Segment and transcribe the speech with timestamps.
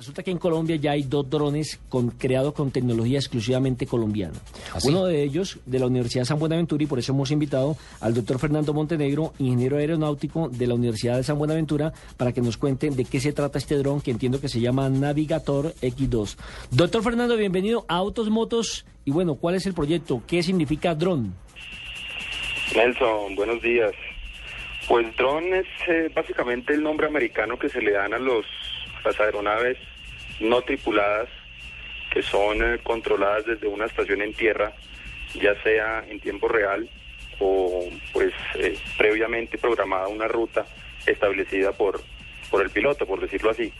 [0.00, 4.32] Resulta que en Colombia ya hay dos drones con, creados con tecnología exclusivamente colombiana.
[4.72, 4.88] ¿Ah, sí?
[4.88, 8.38] Uno de ellos de la Universidad San Buenaventura y por eso hemos invitado al doctor
[8.38, 13.04] Fernando Montenegro, ingeniero aeronáutico de la Universidad de San Buenaventura, para que nos cuente de
[13.04, 16.38] qué se trata este dron que entiendo que se llama Navigator X2.
[16.70, 20.22] Doctor Fernando, bienvenido a Autos, Motos y bueno, ¿cuál es el proyecto?
[20.26, 21.34] ¿Qué significa dron?
[22.74, 23.92] Nelson, buenos días.
[24.88, 28.46] Pues drone es eh, básicamente el nombre americano que se le dan a los
[29.04, 29.78] las aeronaves
[30.40, 31.28] no tripuladas
[32.10, 34.72] que son eh, controladas desde una estación en tierra,
[35.34, 36.88] ya sea en tiempo real
[37.38, 40.66] o pues eh, previamente programada una ruta
[41.06, 42.00] establecida por
[42.50, 43.72] por el piloto, por decirlo así.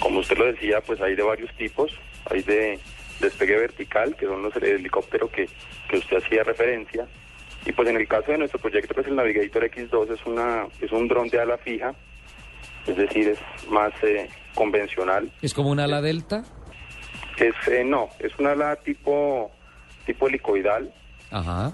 [0.00, 1.92] Como usted lo decía, pues hay de varios tipos,
[2.24, 2.78] hay de
[3.20, 5.48] despegue vertical, que son los helicópteros que,
[5.88, 7.06] que usted hacía referencia,
[7.64, 10.66] y pues en el caso de nuestro proyecto, que es el Navigator X2, es, una,
[10.80, 11.94] es un dron de ala fija,
[12.86, 13.38] es decir, es
[13.68, 15.32] más eh, convencional.
[15.42, 16.44] ¿Es como un ala delta?
[17.38, 19.50] Es, eh, no, es una ala tipo,
[20.06, 20.92] tipo helicoidal,
[21.30, 21.72] Ajá.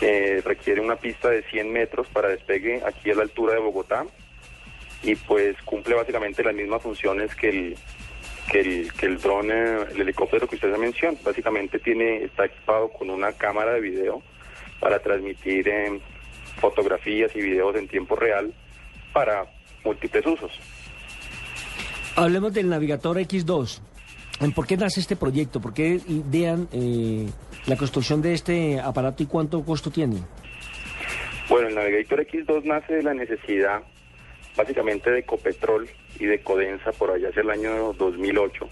[0.00, 4.04] eh, requiere una pista de 100 metros para despegue aquí a la altura de Bogotá,
[5.02, 7.76] y pues cumple básicamente las mismas funciones que el,
[8.50, 11.18] que el, que el dron, eh, el helicóptero que usted se mencionó.
[11.22, 14.22] Básicamente tiene, está equipado con una cámara de video
[14.80, 16.00] para transmitir eh,
[16.58, 18.54] fotografías y videos en tiempo real
[19.12, 19.44] para
[19.84, 20.52] múltiples usos.
[22.16, 23.80] Hablemos del Navigator X2.
[24.54, 25.60] ¿Por qué nace este proyecto?
[25.60, 27.28] ¿Por qué idean eh,
[27.66, 30.16] la construcción de este aparato y cuánto costo tiene?
[31.48, 33.82] Bueno, el Navigator X2 nace de la necesidad
[34.56, 38.68] básicamente de Ecopetrol y de Codensa por allá hacia el año 2008.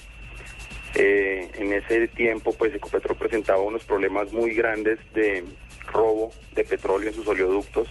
[0.94, 5.44] Eh, en ese tiempo, pues Ecopetrol presentaba unos problemas muy grandes de
[5.86, 7.88] robo de petróleo en sus oleoductos.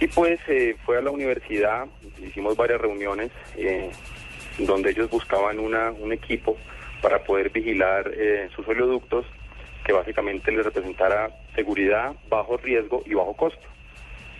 [0.00, 1.86] Y pues eh, fue a la universidad,
[2.26, 3.90] hicimos varias reuniones eh,
[4.58, 6.56] donde ellos buscaban una, un equipo
[7.02, 9.26] para poder vigilar eh, sus oleoductos
[9.84, 13.66] que básicamente les representara seguridad, bajo riesgo y bajo costo.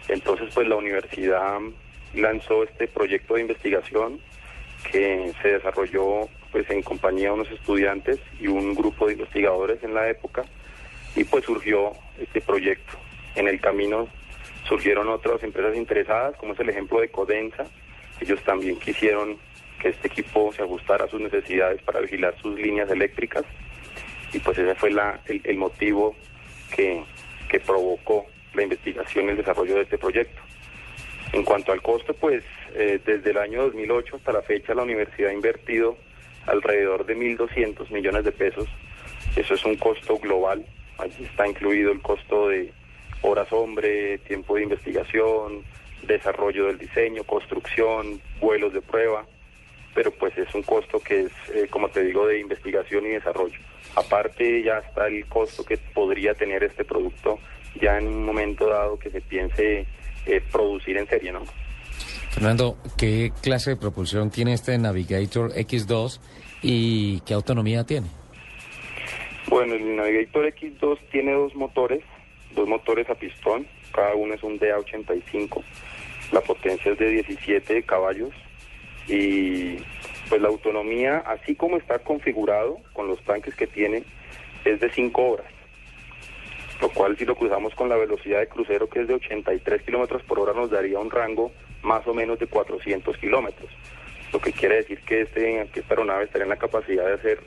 [0.09, 1.59] Entonces, pues la universidad
[2.15, 4.19] lanzó este proyecto de investigación
[4.91, 9.95] que se desarrolló pues en compañía de unos estudiantes y un grupo de investigadores en
[9.95, 10.45] la época
[11.15, 12.99] y pues surgió este proyecto.
[13.37, 14.09] En el camino
[14.71, 17.65] surgieron otras empresas interesadas, como es el ejemplo de Codensa.
[18.21, 19.37] Ellos también quisieron
[19.83, 23.45] que este equipo se ajustara a sus necesidades para vigilar sus líneas eléctricas
[24.33, 26.15] y pues ese fue la, el, motivo
[26.75, 27.03] que,
[27.49, 30.41] que provocó la investigación y el desarrollo de este proyecto.
[31.33, 32.45] En cuanto al costo, pues
[32.75, 35.97] eh, desde el año 2008 hasta la fecha la universidad ha invertido
[36.47, 38.69] alrededor de 1.200 millones de pesos.
[39.35, 40.65] Eso es un costo global.
[40.99, 42.73] Allí está incluido el costo de
[43.23, 45.65] horas hombre, tiempo de investigación,
[46.07, 49.25] desarrollo del diseño, construcción, vuelos de prueba.
[49.95, 53.59] Pero pues es un costo que es, eh, como te digo, de investigación y desarrollo.
[53.97, 57.39] Aparte ya está el costo que podría tener este producto
[57.81, 59.87] ya en un momento dado que se piense
[60.27, 61.43] eh, producir en serie, ¿no?
[62.31, 66.21] Fernando, ¿qué clase de propulsión tiene este Navigator X2
[66.63, 68.07] y qué autonomía tiene?
[69.49, 72.05] Bueno, el Navigator X2 tiene dos motores,
[72.55, 75.63] dos motores a pistón, cada uno es un DA85,
[76.33, 78.31] la potencia es de 17 caballos
[79.09, 79.77] y
[80.29, 84.05] pues la autonomía, así como está configurado con los tanques que tiene,
[84.65, 85.53] es de 5 horas,
[86.81, 90.23] lo cual si lo cruzamos con la velocidad de crucero que es de 83 kilómetros
[90.23, 91.51] por hora nos daría un rango
[91.83, 93.71] más o menos de 400 kilómetros,
[94.33, 97.41] lo que quiere decir que, este, que esta aeronave estaría en la capacidad de hacer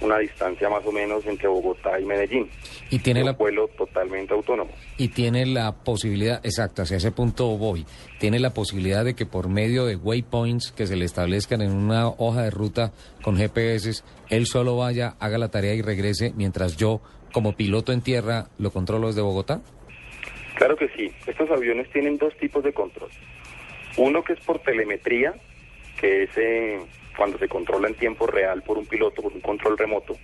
[0.00, 2.48] una distancia más o menos entre Bogotá y Medellín.
[2.90, 4.70] Y tiene un vuelo totalmente autónomo.
[4.96, 7.84] y tiene la posibilidad, exacto, hacia ese punto voy.
[8.18, 12.08] Tiene la posibilidad de que por medio de waypoints que se le establezcan en una
[12.08, 12.92] hoja de ruta
[13.22, 17.00] con GPS, él solo vaya, haga la tarea y regrese mientras yo
[17.32, 19.60] como piloto en tierra lo controlo desde Bogotá.
[20.56, 21.10] Claro que sí.
[21.26, 23.10] Estos aviones tienen dos tipos de control.
[23.96, 25.34] Uno que es por telemetría,
[26.00, 26.80] que es eh,
[27.20, 30.16] cuando se controla en tiempo real por un piloto, por un control remoto.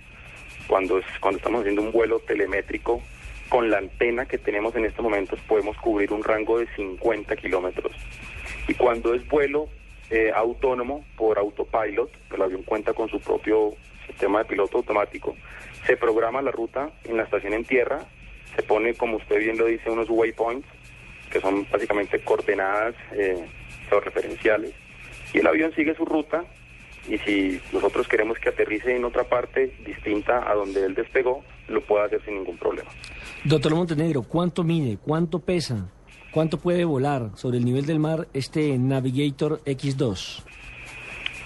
[0.65, 3.03] Cuando, es, cuando estamos haciendo un vuelo telemétrico,
[3.49, 7.91] con la antena que tenemos en estos momentos podemos cubrir un rango de 50 kilómetros.
[8.67, 9.69] Y cuando es vuelo
[10.09, 13.75] eh, autónomo por autopilot, el avión cuenta con su propio
[14.07, 15.35] sistema de piloto automático.
[15.85, 18.07] Se programa la ruta en la estación en tierra,
[18.55, 20.67] se pone, como usted bien lo dice, unos waypoints,
[21.31, 23.45] que son básicamente coordenadas eh,
[23.87, 24.73] georreferenciales,
[25.31, 26.43] y el avión sigue su ruta,
[27.07, 31.81] y si nosotros queremos que aterrice en otra parte distinta a donde él despegó, lo
[31.81, 32.89] puede hacer sin ningún problema.
[33.43, 34.97] Doctor Montenegro, ¿cuánto mide?
[35.01, 35.89] ¿Cuánto pesa?
[36.31, 40.43] ¿Cuánto puede volar sobre el nivel del mar este Navigator X2?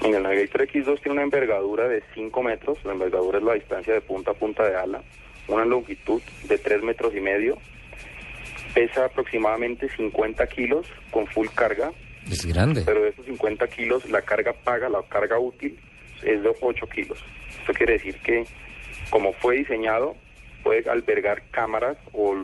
[0.04, 3.94] Mira, el Navigator X2 tiene una envergadura de 5 metros, la envergadura es la distancia
[3.94, 5.04] de punta a punta de ala,
[5.48, 7.58] una longitud de 3 metros y medio,
[8.74, 11.92] pesa aproximadamente 50 kilos con full carga,
[12.30, 12.84] Es grande.
[12.86, 15.80] pero de esos 50 kilos la carga paga, la carga útil
[16.24, 17.24] es de 8 kilos.
[17.60, 18.46] Esto quiere decir que
[19.10, 20.16] como fue diseñado,
[20.64, 22.44] puede albergar cámaras o,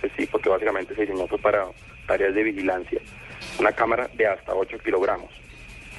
[0.00, 1.66] pues sí, porque básicamente se diseñó fue para
[2.06, 3.00] tareas de vigilancia,
[3.58, 5.30] una cámara de hasta 8 kilogramos.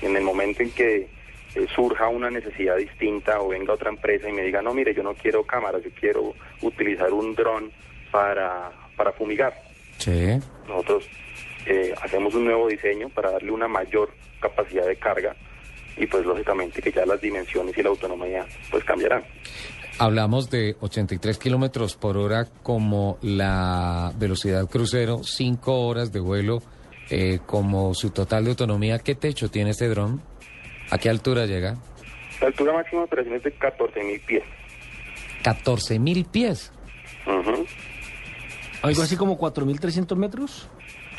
[0.01, 1.07] En el momento en que
[1.55, 5.03] eh, surja una necesidad distinta o venga otra empresa y me diga, no, mire, yo
[5.03, 7.71] no quiero cámaras, yo quiero utilizar un dron
[8.11, 9.53] para, para fumigar.
[9.97, 10.39] Sí.
[10.67, 11.07] Nosotros
[11.65, 15.35] eh, hacemos un nuevo diseño para darle una mayor capacidad de carga
[15.97, 19.23] y pues lógicamente que ya las dimensiones y la autonomía pues cambiarán.
[19.99, 26.63] Hablamos de 83 kilómetros por hora como la velocidad crucero, 5 horas de vuelo
[27.09, 28.99] eh, como su total de autonomía.
[28.99, 30.21] ¿Qué techo tiene este dron?
[30.89, 31.75] ¿A qué altura llega?
[32.39, 34.43] La altura máxima de operación es de 14 mil pies.
[35.43, 36.71] 14 mil pies.
[37.27, 37.65] Ujú,
[38.81, 40.67] ¿Algo así como 4.300 metros?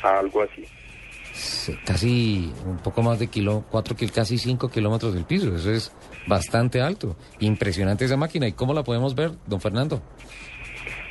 [0.03, 0.65] Algo así.
[1.87, 5.55] Casi un poco más de kilo, 4 kil, casi 5 kilómetros del piso.
[5.55, 5.93] Eso es
[6.27, 7.17] bastante alto.
[7.41, 8.47] Impresionante esa máquina.
[8.47, 10.03] ¿Y cómo la podemos ver, don Fernando?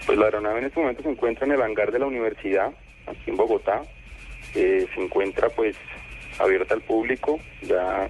[0.06, 2.72] Pues la aeronave en este momento se encuentra en el hangar de la universidad,
[3.08, 3.82] aquí en Bogotá.
[4.56, 5.76] Eh, se encuentra pues
[6.40, 7.40] abierta al público.
[7.62, 8.10] Ya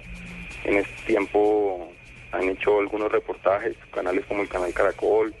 [0.64, 1.88] en este tiempo
[2.32, 5.34] han hecho algunos reportajes, canales como el canal Caracol,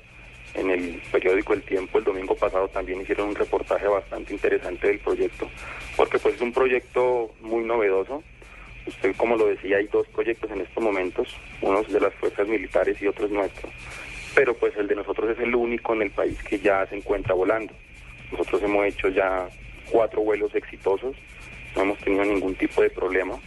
[0.54, 4.98] en el periódico El Tiempo el domingo pasado también hicieron un reportaje bastante interesante del
[4.98, 5.48] proyecto,
[5.96, 8.22] porque pues es un proyecto muy novedoso.
[8.86, 11.28] Usted como lo decía, hay dos proyectos en estos momentos,
[11.60, 13.70] unos de las fuerzas militares y otros nuestros
[14.34, 17.34] pero pues el de nosotros es el único en el país que ya se encuentra
[17.34, 17.72] volando.
[18.30, 19.48] Nosotros hemos hecho ya
[19.90, 21.16] cuatro vuelos exitosos,
[21.76, 23.38] no hemos tenido ningún tipo de problema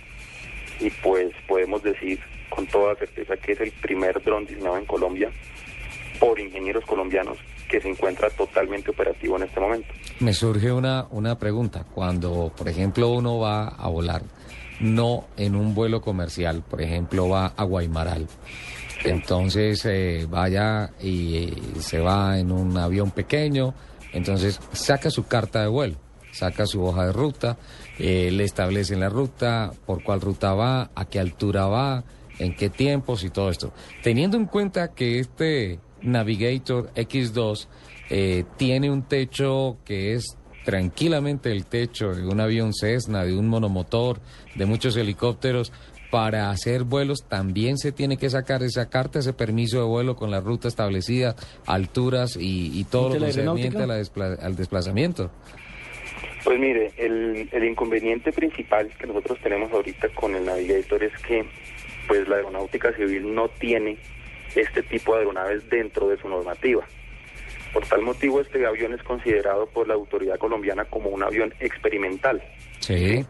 [0.79, 2.19] y pues podemos decir
[2.49, 5.31] con toda certeza que es el primer dron diseñado en Colombia
[6.19, 7.37] por ingenieros colombianos
[7.69, 9.87] que se encuentra totalmente operativo en este momento.
[10.19, 11.85] Me surge una, una pregunta.
[11.93, 14.21] Cuando, por ejemplo, uno va a volar,
[14.79, 18.27] no en un vuelo comercial, por ejemplo, va a Guaymaral.
[19.03, 23.73] Entonces eh, vaya y eh, se va en un avión pequeño,
[24.13, 25.95] entonces saca su carta de vuelo,
[26.31, 27.57] saca su hoja de ruta,
[27.99, 32.03] eh, le establecen la ruta, por cuál ruta va, a qué altura va,
[32.39, 33.73] en qué tiempos y todo esto.
[34.01, 37.67] Teniendo en cuenta que este Navigator X2
[38.09, 43.47] eh, tiene un techo que es tranquilamente el techo de un avión Cessna, de un
[43.47, 44.19] monomotor,
[44.55, 45.71] de muchos helicópteros.
[46.11, 50.31] Para hacer vuelos también se tiene que sacar esa carta, ese permiso de vuelo con
[50.31, 55.31] la ruta establecida, alturas y, y todo ¿De lo concerniente a la despla- al desplazamiento.
[56.43, 61.43] Pues mire, el, el inconveniente principal que nosotros tenemos ahorita con el Navigator es que
[62.07, 63.97] pues la aeronáutica civil no tiene
[64.55, 66.85] este tipo de aeronaves dentro de su normativa.
[67.73, 72.41] Por tal motivo este avión es considerado por la autoridad colombiana como un avión experimental.
[72.79, 73.25] Sí.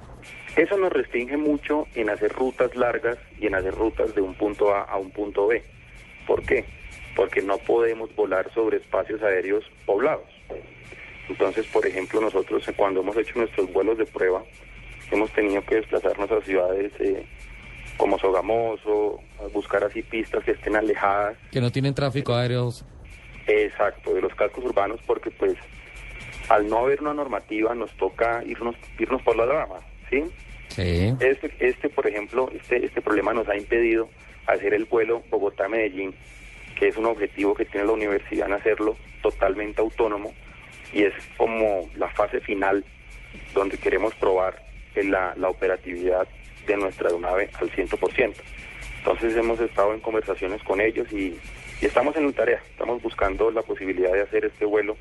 [0.56, 4.74] Eso nos restringe mucho en hacer rutas largas y en hacer rutas de un punto
[4.74, 5.64] A a un punto B.
[6.28, 6.64] ¿Por qué?
[7.16, 10.30] Porque no podemos volar sobre espacios aéreos poblados.
[11.28, 14.44] Entonces, por ejemplo, nosotros cuando hemos hecho nuestros vuelos de prueba,
[15.12, 17.26] hemos tenido que desplazarnos a ciudades eh,
[17.98, 19.20] como Sogamoso,
[19.54, 22.72] buscar así pistas que estén alejadas Que no tienen tráfico aéreo.
[23.48, 25.56] Exacto, de los cascos urbanos, porque pues
[26.50, 30.24] al no haber una normativa nos toca irnos irnos por la rama, ¿sí?
[30.70, 31.16] Sí.
[31.20, 34.10] Este, este por ejemplo, este, este problema nos ha impedido
[34.48, 36.14] hacer el vuelo Bogotá-Medellín,
[36.78, 40.34] que es un objetivo que tiene la universidad en hacerlo totalmente autónomo
[40.94, 42.84] y es como la fase final
[43.54, 44.64] donde queremos probar
[44.96, 46.28] la, la operatividad
[46.66, 48.34] de nuestra aeronave al 100%.
[48.98, 51.38] Entonces hemos estado en conversaciones con ellos y,
[51.82, 54.98] estamos en tarea, estamos buscando la posibilidad de hacer este vuelo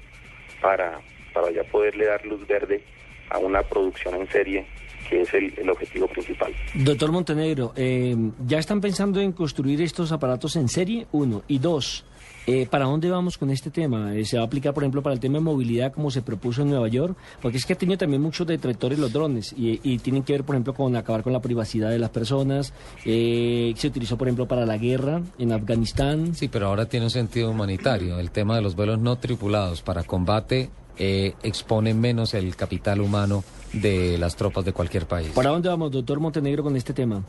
[0.61, 1.01] para,
[1.33, 2.83] para ya poderle dar luz verde
[3.31, 4.67] a una producción en serie
[5.15, 6.53] que es el, el objetivo principal.
[6.75, 8.17] Doctor Montenegro, eh,
[8.47, 11.07] ¿ya están pensando en construir estos aparatos en serie?
[11.13, 11.43] Uno.
[11.49, 12.05] Y dos,
[12.47, 14.15] Eh, ¿Para dónde vamos con este tema?
[14.15, 16.61] Eh, ¿Se va a aplicar, por ejemplo, para el tema de movilidad como se propuso
[16.61, 17.17] en Nueva York?
[17.41, 20.45] Porque es que ha tenido también muchos detractores los drones y, y tienen que ver,
[20.45, 22.75] por ejemplo, con acabar con la privacidad de las personas.
[23.07, 26.35] Eh, se utilizó, por ejemplo, para la guerra en Afganistán.
[26.35, 28.19] Sí, pero ahora tiene un sentido humanitario.
[28.19, 33.45] El tema de los vuelos no tripulados para combate eh, expone menos el capital humano
[33.73, 35.29] de las tropas de cualquier país.
[35.29, 37.23] ¿Para dónde vamos, doctor Montenegro, con este tema?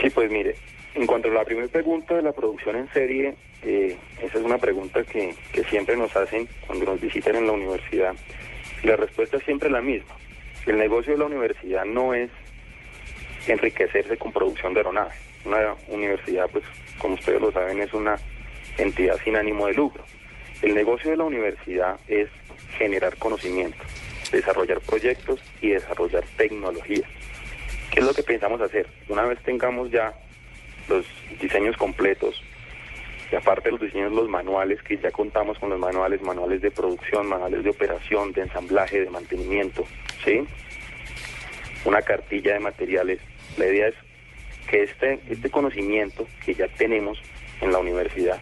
[0.00, 0.56] Sí, pues mire,
[0.94, 4.58] en cuanto a la primera pregunta de la producción en serie, eh, esa es una
[4.58, 8.14] pregunta que, que siempre nos hacen cuando nos visitan en la universidad.
[8.82, 10.14] La respuesta es siempre la misma.
[10.66, 12.30] El negocio de la universidad no es
[13.46, 15.14] enriquecerse con producción de aeronaves.
[15.44, 16.64] Una universidad, pues,
[16.98, 18.16] como ustedes lo saben, es una
[18.78, 20.04] entidad sin ánimo de lucro.
[20.64, 22.30] El negocio de la universidad es
[22.78, 23.76] generar conocimiento,
[24.32, 27.06] desarrollar proyectos y desarrollar tecnología.
[27.92, 28.86] ¿Qué es lo que pensamos hacer?
[29.10, 30.14] Una vez tengamos ya
[30.88, 31.04] los
[31.38, 32.42] diseños completos,
[33.30, 36.70] y aparte de los diseños, los manuales, que ya contamos con los manuales, manuales de
[36.70, 39.86] producción, manuales de operación, de ensamblaje, de mantenimiento,
[40.24, 40.46] ¿sí?
[41.84, 43.20] Una cartilla de materiales.
[43.58, 43.94] La idea es
[44.66, 47.20] que este, este conocimiento que ya tenemos
[47.60, 48.40] en la universidad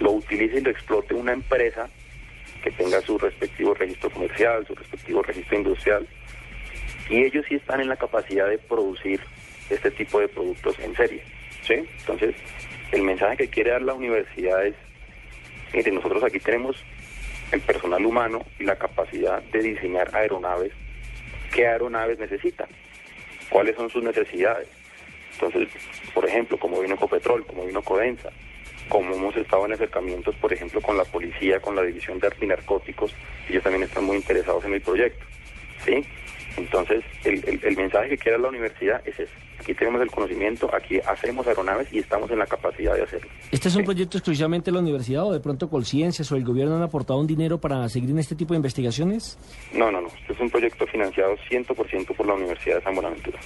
[0.00, 1.88] lo utilice y lo explote una empresa
[2.62, 6.06] que tenga su respectivo registro comercial, su respectivo registro industrial.
[7.08, 9.20] Y ellos sí están en la capacidad de producir
[9.70, 11.22] este tipo de productos en serie.
[11.62, 11.74] ¿sí?
[12.00, 12.34] Entonces,
[12.92, 14.74] el mensaje que quiere dar la universidad es,
[15.72, 16.76] mire, nosotros aquí tenemos
[17.52, 20.72] el personal humano y la capacidad de diseñar aeronaves.
[21.54, 22.68] ¿Qué aeronaves necesitan?
[23.48, 24.68] ¿Cuáles son sus necesidades?
[25.34, 25.68] Entonces,
[26.12, 28.30] por ejemplo, como vino Ecopetrol, como vino Codensa,
[28.88, 33.14] como hemos estado en acercamientos, por ejemplo, con la policía, con la división de antinarcóticos,
[33.48, 35.24] ellos también están muy interesados en el proyecto.
[35.84, 36.04] ¿sí?
[36.58, 39.32] Entonces, el, el, el mensaje que quiere la universidad es ese.
[39.60, 43.28] Aquí tenemos el conocimiento, aquí hacemos aeronaves y estamos en la capacidad de hacerlo.
[43.50, 43.86] ¿Este es un Sí.
[43.86, 47.26] proyecto exclusivamente de la universidad o de pronto Colciencias o el gobierno han aportado un
[47.26, 49.38] dinero para seguir en este tipo de investigaciones?
[49.72, 50.08] No, no, no.
[50.08, 53.38] Este es un proyecto financiado 100% por la Universidad de San Buenaventura.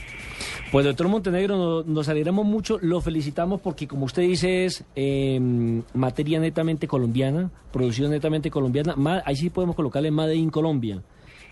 [0.70, 5.38] Pues doctor Montenegro, no- nos alegramos mucho, lo felicitamos porque como usted dice es eh,
[5.94, 11.02] materia netamente colombiana, producción netamente colombiana, ma- ahí sí podemos colocarle Made in Colombia.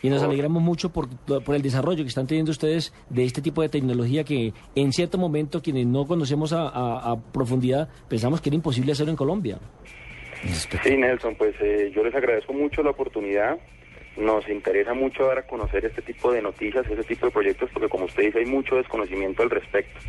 [0.03, 1.09] Y nos alegramos mucho por,
[1.45, 5.19] por el desarrollo que están teniendo ustedes de este tipo de tecnología que en cierto
[5.19, 9.59] momento quienes no conocemos a, a- a profundidad pensamos que era imposible hacerlo en Colombia.
[10.83, 13.59] Sí, Nelson, pues eh, yo les agradezco mucho la oportunidad.
[14.17, 17.89] Nos interesa mucho dar a conocer este tipo de noticias, este tipo de proyectos, porque
[17.89, 20.01] como usted dice, hay mucho desconocimiento al respecto.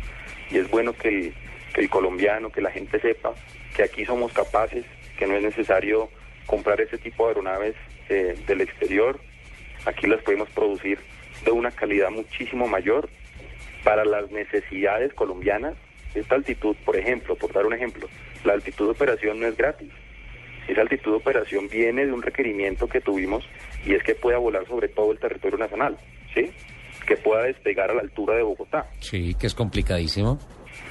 [0.50, 1.34] Y es bueno que el,
[1.74, 3.34] que el colombiano, que la gente sepa
[3.76, 4.84] que aquí somos capaces,
[5.18, 6.08] que no es necesario
[6.46, 7.74] comprar ese tipo de aeronaves
[8.08, 9.20] eh, del exterior.
[9.86, 10.98] Aquí las podemos producir
[11.44, 13.08] de una calidad muchísimo mayor
[13.84, 15.74] para las necesidades colombianas.
[16.14, 18.08] Esta altitud, por ejemplo, por dar un ejemplo,
[18.44, 19.90] la altitud de operación no es gratis.
[20.68, 23.44] Esa altitud de operación viene de un requerimiento que tuvimos
[23.84, 25.96] y es que pueda volar sobre todo el territorio nacional,
[26.34, 26.52] ¿sí?
[27.06, 28.88] Que pueda despegar a la altura de Bogotá.
[29.00, 30.38] Sí, que es complicadísimo.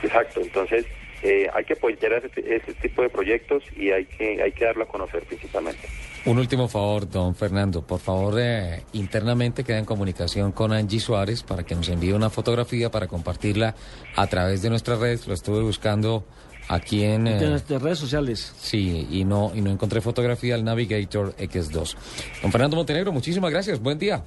[0.04, 0.86] Exacto, entonces
[1.24, 4.84] eh, hay que apoyar ese, ese tipo de proyectos y hay que, hay que darlo
[4.84, 5.88] a conocer principalmente.
[6.26, 7.82] Un último favor, don Fernando.
[7.86, 12.30] Por favor, eh, internamente queda en comunicación con Angie Suárez para que nos envíe una
[12.30, 13.74] fotografía para compartirla
[14.16, 15.28] a través de nuestras redes.
[15.28, 16.24] Lo estuve buscando
[16.70, 17.26] aquí en...
[17.26, 18.54] eh, De nuestras redes sociales.
[18.58, 21.96] Sí, y no, y no encontré fotografía del Navigator X2.
[22.44, 23.80] Don Fernando Montenegro, muchísimas gracias.
[23.82, 24.24] Buen día.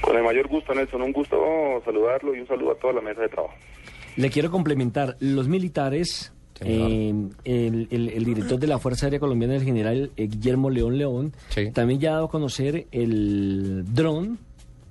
[0.00, 1.36] Con el mayor gusto, Nelson, un gusto
[1.84, 3.54] saludarlo y un saludo a toda la mesa de trabajo.
[4.16, 7.12] Le quiero complementar, los militares, eh,
[7.44, 11.32] el, el- el director de la Fuerza Aérea Colombiana, el general eh, Guillermo León León,
[11.50, 11.70] Sí.
[11.72, 14.38] también ya ha dado a conocer el dron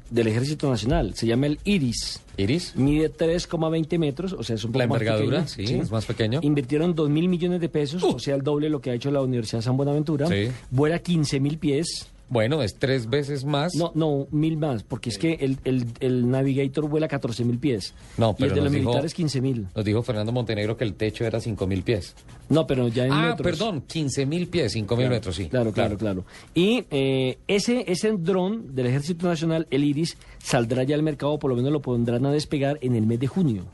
[0.10, 2.22] del Ejército Nacional, se llama el Iris.
[2.38, 2.75] Iris.
[2.75, 6.06] Mide 3,20 metros, o sea, es un poco La más envergadura, pequeño, sí, es más
[6.06, 6.39] pequeño.
[6.44, 9.10] Invirtieron 2 mil millones de pesos, o sea, el doble de lo que ha hecho
[9.10, 10.27] la Universidad de San Buenaventura.
[10.27, 10.50] Sí.
[10.70, 12.08] Vuela 15 mil pies.
[12.34, 13.75] Bueno, es tres veces más.
[13.75, 17.94] No, no, mil más, porque es que el, el, el Navigator vuela 14 mil pies.
[18.18, 19.68] No, y el pero de los dijo- militares 15 mil.
[19.75, 22.16] Nos dijo Fernando Montenegro que el techo era 5.000 pies.
[22.50, 23.46] No, pero ya en Ah, metros.
[23.46, 25.48] perdón, 15.000 pies, 5.000 metros, sí.
[25.48, 26.25] Claro, claro, claro.
[26.56, 31.52] Y eh, ese, ese dron del Ejército Nacional, el Iris, saldrá ya al mercado, por
[31.52, 33.66] lo menos lo pondrán a despegar en el mes de junio.